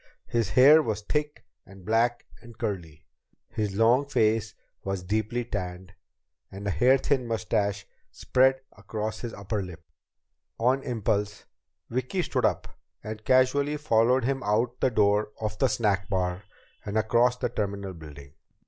His 0.25 0.49
hair 0.49 0.81
was 0.81 1.01
thick 1.03 1.45
and 1.63 1.85
black 1.85 2.25
and 2.41 2.57
curly, 2.57 3.05
his 3.49 3.75
long 3.75 4.07
face 4.07 4.55
was 4.83 5.03
deeply 5.03 5.45
tanned, 5.45 5.93
and 6.51 6.65
a 6.65 6.71
hair 6.71 6.97
thin 6.97 7.27
mustache 7.27 7.85
spread 8.09 8.59
across 8.75 9.19
his 9.19 9.31
upper 9.31 9.61
lip. 9.61 9.83
On 10.59 10.81
impulse, 10.81 11.45
Vicki 11.87 12.23
stood 12.23 12.45
up 12.45 12.79
and 13.03 13.23
casually 13.23 13.77
followed 13.77 14.23
him 14.23 14.41
out 14.41 14.79
the 14.79 14.89
door 14.89 15.29
of 15.39 15.59
the 15.59 15.67
snack 15.67 16.09
bar 16.09 16.45
and 16.83 16.97
across 16.97 17.37
the 17.37 17.49
terminal 17.49 17.93
building. 17.93 18.33